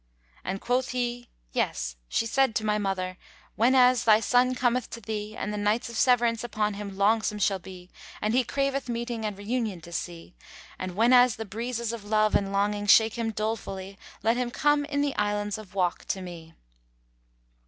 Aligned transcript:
and 0.43 0.59
quoth 0.61 0.87
he, 0.93 1.29
"Yes; 1.51 1.95
she 2.09 2.25
said 2.25 2.55
to 2.55 2.65
my 2.65 2.79
mother, 2.79 3.17
'Whenas 3.55 4.03
thy 4.03 4.19
son 4.19 4.55
cometh 4.55 4.89
to 4.89 4.99
thee 4.99 5.37
and 5.37 5.53
the 5.53 5.59
nights 5.59 5.89
of 5.89 5.95
severance 5.95 6.43
upon 6.43 6.73
him 6.73 6.97
longsome 6.97 7.39
shall 7.39 7.59
be 7.59 7.91
and 8.19 8.33
he 8.33 8.43
craveth 8.43 8.89
meeting 8.89 9.25
and 9.25 9.37
reunion 9.37 9.79
to 9.81 9.91
see, 9.91 10.33
and 10.79 10.95
whenas 10.95 11.35
the 11.35 11.45
breezes 11.45 11.93
of 11.93 12.03
love 12.03 12.33
and 12.33 12.51
longing 12.51 12.87
shake 12.87 13.13
him 13.13 13.29
dolefully 13.29 13.95
let 14.23 14.37
him 14.37 14.49
come 14.49 14.85
in 14.85 15.01
the 15.01 15.15
Islands 15.17 15.59
of 15.59 15.75
Wak 15.75 16.05
to 16.05 16.21
me.'" 16.23 16.55